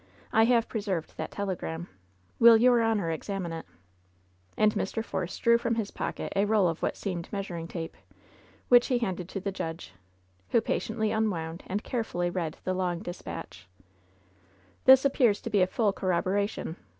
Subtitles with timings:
[0.33, 1.87] I have preserved that telegram.
[2.39, 3.67] Will your honor examine it ?'*
[4.57, 5.05] And Mr.
[5.05, 7.95] Force drew from his pocket a roll of what seemed measuring tape,
[8.67, 9.93] which he handed to the judge,
[10.49, 13.67] who patiently imwound and carefully read the long dis patch.
[14.85, 16.77] "This appears to be a full corroboration.